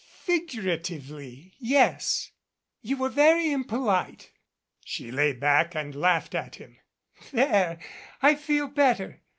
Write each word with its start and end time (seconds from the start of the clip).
"Er 0.01 0.33
figuratively, 0.33 1.53
yes. 1.59 2.31
You 2.81 2.97
were 2.97 3.09
very 3.09 3.51
impolite." 3.51 4.31
She 4.83 5.11
lay 5.11 5.31
back 5.31 5.75
and 5.75 5.93
laughed 5.93 6.33
at 6.33 6.55
him. 6.55 6.77
"There 7.31 7.77
I 8.19 8.33
feel 8.33 8.67
better. 8.69 9.21